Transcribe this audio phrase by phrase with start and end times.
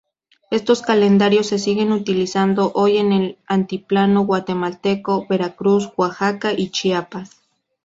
[0.49, 7.39] Estos calendarios se siguen utilizando hoy en el altiplano guatemalteco, Veracruz, Oaxaca y Chiapas.